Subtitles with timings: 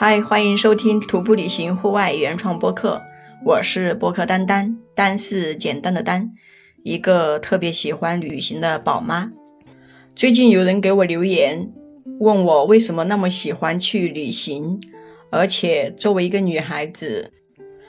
[0.00, 3.02] 嗨，欢迎收听徒步旅行户外原创播客，
[3.44, 6.30] 我是播客丹丹，丹是简单的丹，
[6.84, 9.32] 一个特别喜欢旅行的宝妈。
[10.14, 11.72] 最近有人给我留言，
[12.20, 14.80] 问我为什么那么喜欢去旅行，
[15.30, 17.32] 而且作为一个女孩子，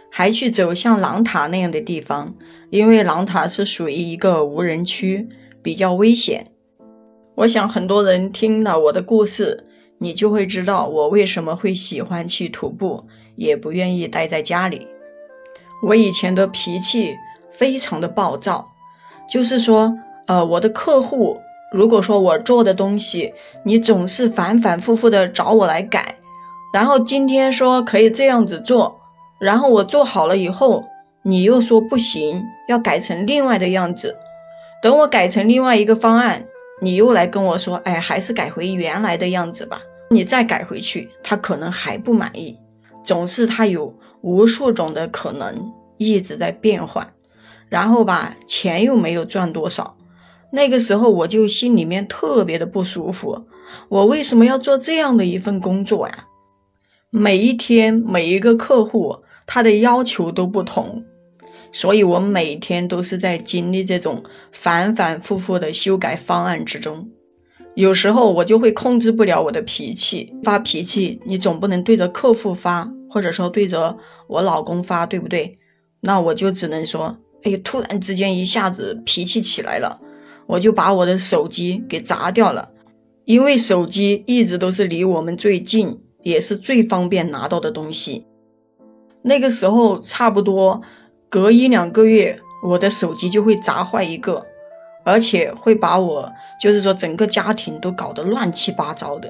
[0.10, 2.36] 还去走像狼塔那样的地方，
[2.71, 5.28] 因为狼塔是属于一个无人区，
[5.62, 6.48] 比较危险。
[7.36, 9.68] 我想很多人听了我的故事。
[9.99, 14.88] 你就会知道我为什么会喜欢去徒步，也不愿意待在家里。
[15.84, 17.16] 我以前的脾气
[17.52, 18.67] 非常的暴躁，
[19.30, 19.93] 就是说，
[20.26, 21.38] 呃，我的客户
[21.71, 26.16] 如果说我做的东西，你总是反反复复的找我来改，
[26.73, 28.99] 然后今天说可以这样子做，
[29.40, 30.84] 然后我做好了以后，
[31.23, 34.18] 你又说不行，要改成另外的样子，
[34.81, 36.45] 等我改成另外一个方案，
[36.82, 39.82] 你又来跟我说，哎，还是改回原来的样子吧。
[40.12, 42.58] 你再改回去，他可能还不满意。
[43.05, 47.13] 总是他有无数种的可能，一直在变换。
[47.68, 49.96] 然后吧，钱又没有赚多少。
[50.52, 53.46] 那个时候我就心里面特别的不舒服。
[53.88, 56.26] 我为什么要做这样的一份工作呀？
[57.12, 61.04] 每一天每一个客户他的要求都不同，
[61.71, 67.09] 所以我每天都是在经历这种反反复复的修改方案之中。
[67.75, 73.97] 有时候我就会控制不了我的脾气，发脾气，你总不能对着客户发，或者说对着
[74.28, 75.57] 我老公发，对不对？
[76.01, 80.00] 那我就只能说，哎呀，突然之间一下子脾气起来了，
[80.47, 82.69] 我就把我的手机给砸掉了，
[83.25, 88.25] 因为手机一直都是离我们最近，也是最方便拿到的东西。
[89.22, 90.81] 那个时候差不多
[91.30, 94.46] 隔一两个月，我的手机就会砸坏一个。
[95.06, 96.31] 而且会把我，
[96.62, 99.30] 就是说整个家庭都搞得乱七八糟的，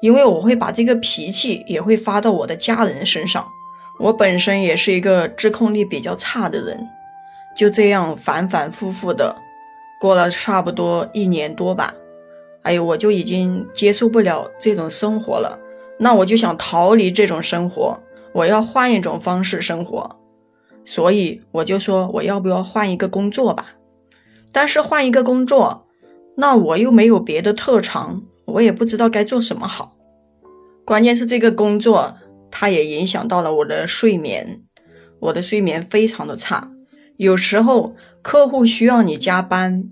[0.00, 3.46] 因为我会把这个脾气也会发到我的家人身上。
[4.00, 6.86] 我本身也是一个自控力比较差的人，
[7.56, 9.34] 就这样反反复复的
[10.00, 11.94] 过了差不多一年多吧。
[12.62, 15.58] 哎呦，我就已经接受不了这种生活了，
[15.96, 17.96] 那我就想逃离这种生活，
[18.32, 20.16] 我要换一种方式生活。
[20.84, 23.74] 所以我就说，我要不要换一个工作吧？
[24.52, 25.86] 但是换一个工作，
[26.36, 29.96] 那我又没有别的特长，我也不知道该做什么好。
[30.84, 32.16] 关键是这个工作，
[32.50, 34.62] 它也影响到了我的睡眠，
[35.18, 36.70] 我的睡眠非常的差。
[37.16, 39.88] 有时候客户需要你加班，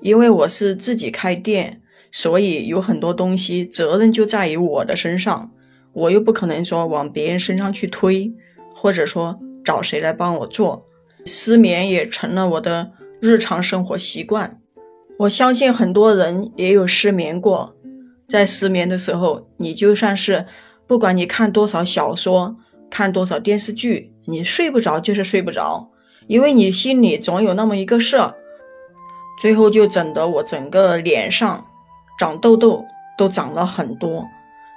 [0.00, 1.80] 因为我是自己开店，
[2.12, 5.50] 所以有很多东西责任就在于我的身上，
[5.92, 8.32] 我又不可能说往别人身上去推，
[8.74, 10.86] 或者说找谁来帮我做，
[11.26, 12.92] 失眠也成了我的。
[13.18, 14.60] 日常生活习惯，
[15.20, 17.74] 我相信很多人也有失眠过。
[18.28, 20.46] 在失眠的时候，你就算是
[20.86, 22.56] 不管你看多少小说，
[22.90, 25.90] 看多少电视剧，你睡不着就是睡不着，
[26.26, 28.34] 因为你心里总有那么一个事儿。
[29.40, 31.66] 最后就整得我整个脸上
[32.18, 32.84] 长痘痘
[33.16, 34.26] 都长了很多，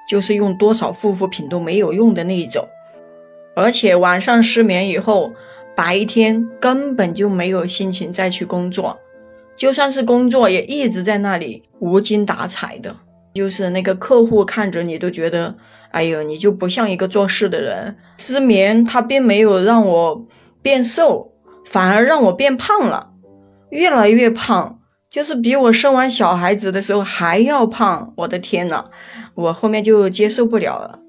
[0.10, 2.66] 就是用多少护肤品都没有用的那一种。
[3.60, 5.34] 而且晚上失眠以后。
[5.76, 9.00] 白天根本就没有心情再去工作，
[9.56, 12.94] 就算是工作也一直在那里无精打采的。
[13.34, 15.56] 就是那个客户看着你都觉得，
[15.92, 17.96] 哎呦，你就不像一个做事的人。
[18.18, 20.28] 失眠它并没有让我
[20.62, 21.32] 变瘦，
[21.66, 23.12] 反而让我变胖了，
[23.70, 28.12] 越来越胖，就是比我生完小孩子的时候还要胖。
[28.18, 28.84] 我的天呐，
[29.34, 31.00] 我后面就接受不了了，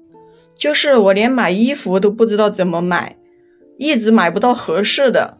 [0.61, 3.17] 就是我连买衣服都不知道怎么买。
[3.79, 5.39] 一直买不到合适的，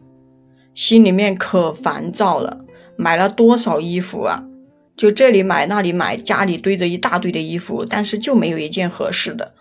[0.74, 2.64] 心里面可烦躁了。
[2.96, 4.42] 买了多少衣服啊？
[4.96, 9.54] 就这里买那里买，家里堆着一大堆的衣服，但是就没有一件合适的。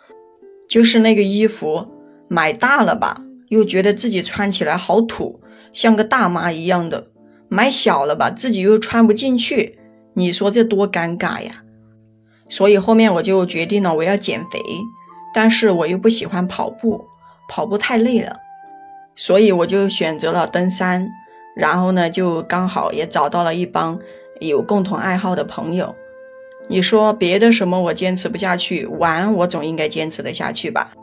[0.67, 1.87] 就是那个衣服
[2.27, 5.41] 买大了吧，又觉得自己穿起来好土，
[5.73, 7.03] 像个大妈一样的；
[7.49, 9.77] 买小了吧，自己又穿不进去。
[10.15, 11.63] 你说这多尴尬呀！
[12.49, 14.59] 所以后面我就决定了，我要减肥，
[15.33, 17.05] 但是我又不喜欢跑步，
[17.47, 18.37] 跑步太累了。
[19.15, 21.07] 所以我就选择了登山，
[21.55, 23.99] 然后呢，就刚好也找到了一帮
[24.39, 25.95] 有共同爱好的朋友。
[26.67, 30.93] 你说别的什么我坚持不下去，玩我总应该坚持得下去吧？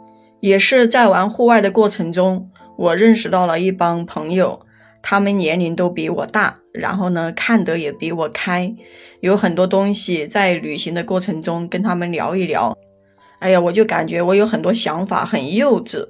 [0.40, 4.60] 也是在玩户外的过程中，我认识到了一帮朋友，
[5.02, 8.74] 他们年龄都比我大，然后呢，看得也比我开，
[9.20, 12.74] 有很多东西在旅行的过程中跟他们聊一聊，
[13.40, 16.08] 哎呀，我就感觉我有很多想法很幼稚，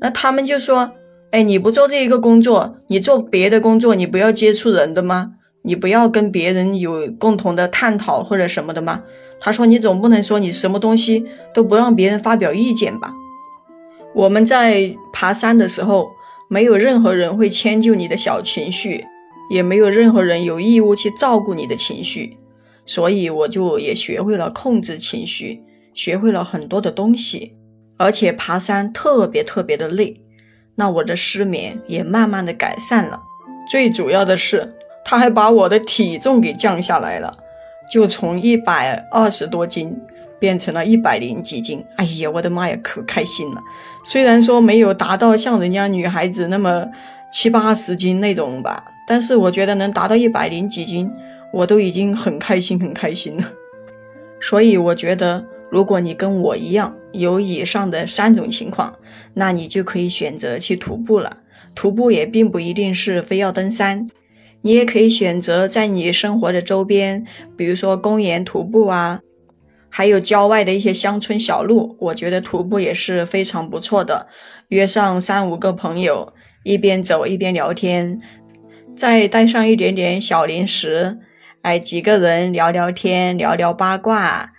[0.00, 0.92] 那他们就说。
[1.32, 5.32] 哎，你不做这一个工作，你做别的工作，你不要接触人的吗？
[5.62, 9.02] 你不要跟别人有共同的探讨或者什么的吗？
[9.40, 13.12] 他说你总不能说你什么东西都不让别人发表意见吧？
[14.14, 16.08] 我们在爬山的时候，
[16.48, 19.04] 没有任何人会迁就你的小情绪，
[19.50, 22.38] 也没有任何人有义务去照顾你的情绪，
[22.86, 25.60] 所以我就也学会了控制情绪，
[25.96, 27.56] 学会了很多的东西，
[27.96, 30.20] 而且爬山特别特别的累，
[30.74, 33.22] 那我的失眠也慢慢的改善了，
[33.68, 34.74] 最主要的是。
[35.08, 37.32] 他还把我的体重给降下来了，
[37.88, 39.96] 就从一百二十多斤
[40.40, 41.80] 变成了一百零几斤。
[41.96, 43.62] 哎呀，我的妈呀，可开心了！
[44.04, 46.84] 虽然说没有达到像人家女孩子那么
[47.32, 51.08] 七八十斤那种吧，但是我觉得能达到一百零几斤，
[51.52, 53.48] 我都已经很开心很开心了。
[54.40, 58.96] 所以我觉得，如果你跟我一样有以上的三种情况，
[59.34, 61.38] 那你就可以选择去徒步了。
[61.74, 64.06] 徒步也并不一定是非要登山。
[64.62, 67.24] 你也可以选择在你生活的周边，
[67.56, 69.20] 比如说公园徒步啊，
[69.88, 74.26] 还有郊外的一些乡村小路，我觉得徒步也是非常不错的。
[74.68, 76.32] 约上三五个朋友，
[76.64, 78.20] 一边走一边聊天，
[78.96, 81.18] 再带上一点点小零食，
[81.62, 84.52] 哎，几个人聊聊天，聊聊八卦，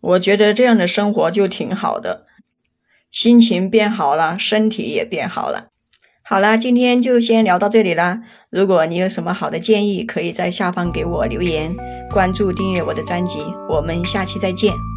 [0.00, 2.26] 我觉得这样的生活就挺好的，
[3.10, 5.68] 心情变好了，身体也变好了。
[6.22, 8.22] 好啦，今天就先聊到这里啦。
[8.50, 11.74] 如果你有什么好的建议，可以在下方给我留言，
[12.10, 13.38] 关注订阅我的专辑。
[13.68, 14.87] 我们下期再见。